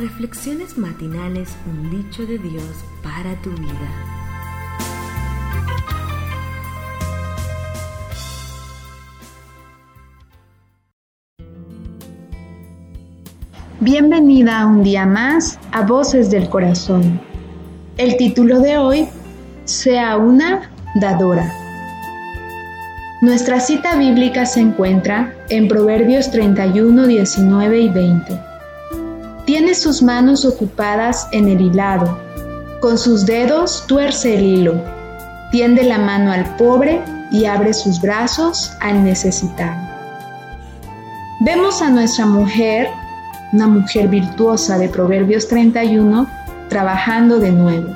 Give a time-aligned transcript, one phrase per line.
[0.00, 2.64] Reflexiones matinales, un dicho de Dios
[3.02, 3.90] para tu vida.
[13.80, 17.20] Bienvenida un día más a Voces del Corazón.
[17.98, 19.06] El título de hoy,
[19.64, 21.52] Sea una dadora.
[23.20, 28.49] Nuestra cita bíblica se encuentra en Proverbios 31, 19 y 20.
[29.50, 32.16] Tiene sus manos ocupadas en el hilado,
[32.80, 34.80] con sus dedos tuerce el hilo,
[35.50, 39.76] tiende la mano al pobre y abre sus brazos al necesitado.
[41.40, 42.90] Vemos a nuestra mujer,
[43.52, 46.28] una mujer virtuosa de Proverbios 31,
[46.68, 47.92] trabajando de nuevo.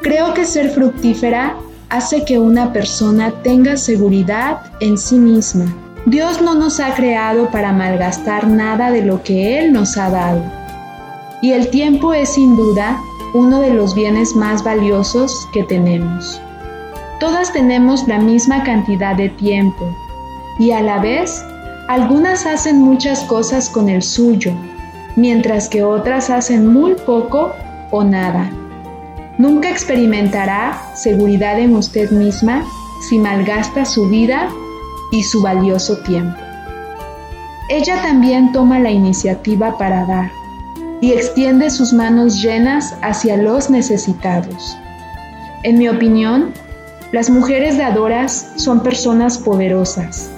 [0.00, 1.54] Creo que ser fructífera
[1.90, 5.66] hace que una persona tenga seguridad en sí misma.
[6.06, 10.40] Dios no nos ha creado para malgastar nada de lo que Él nos ha dado.
[11.42, 13.00] Y el tiempo es sin duda
[13.34, 16.40] uno de los bienes más valiosos que tenemos.
[17.18, 19.84] Todas tenemos la misma cantidad de tiempo
[20.60, 21.44] y a la vez
[21.88, 24.52] algunas hacen muchas cosas con el suyo,
[25.16, 27.52] mientras que otras hacen muy poco
[27.90, 28.48] o nada.
[29.38, 32.64] Nunca experimentará seguridad en usted misma
[33.08, 34.48] si malgasta su vida
[35.16, 36.38] y su valioso tiempo.
[37.70, 40.30] Ella también toma la iniciativa para dar
[41.00, 44.76] y extiende sus manos llenas hacia los necesitados.
[45.62, 46.52] En mi opinión,
[47.12, 50.30] las mujeres dadoras son personas poderosas,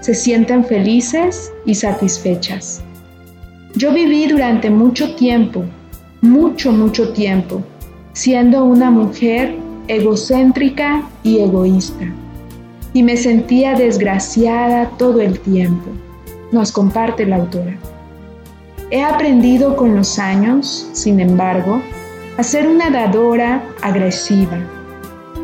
[0.00, 2.82] se sienten felices y satisfechas.
[3.74, 5.64] Yo viví durante mucho tiempo,
[6.20, 7.62] mucho, mucho tiempo,
[8.12, 9.56] siendo una mujer
[9.88, 12.06] egocéntrica y egoísta.
[12.96, 15.90] Y me sentía desgraciada todo el tiempo,
[16.50, 17.76] nos comparte la autora.
[18.90, 21.82] He aprendido con los años, sin embargo,
[22.38, 24.58] a ser una dadora agresiva.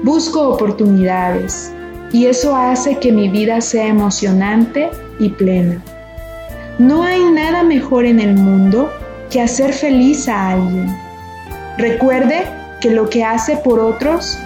[0.02, 1.70] Busco oportunidades
[2.10, 4.88] y eso hace que mi vida sea emocionante
[5.18, 5.84] y plena.
[6.78, 8.90] No hay nada mejor en el mundo
[9.28, 10.86] que hacer feliz a alguien.
[11.76, 12.46] Recuerde
[12.80, 14.38] que lo que hace por otros,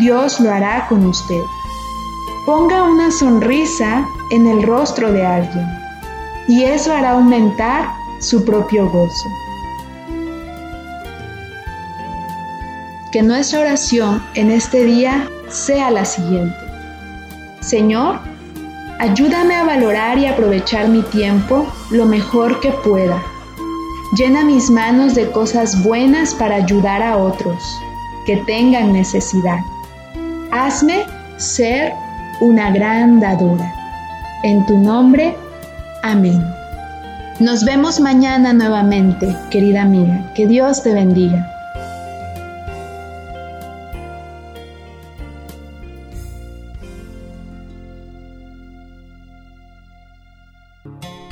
[0.00, 1.42] Dios lo hará con usted.
[2.46, 5.66] Ponga una sonrisa en el rostro de alguien
[6.48, 7.88] y eso hará aumentar
[8.20, 9.28] su propio gozo.
[13.12, 16.56] Que nuestra oración en este día sea la siguiente.
[17.60, 18.18] Señor,
[18.98, 23.22] ayúdame a valorar y aprovechar mi tiempo lo mejor que pueda
[24.14, 27.64] Llena mis manos de cosas buenas para ayudar a otros
[28.26, 29.58] que tengan necesidad.
[30.52, 31.04] Hazme
[31.36, 31.92] ser
[32.40, 33.72] una gran dadora.
[34.42, 35.36] En tu nombre,
[36.02, 36.44] amén.
[37.40, 40.32] Nos vemos mañana nuevamente, querida amiga.
[40.34, 41.50] Que Dios te bendiga.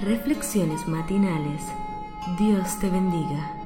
[0.01, 1.63] Reflexiones matinales
[2.39, 3.62] Dios te bendiga.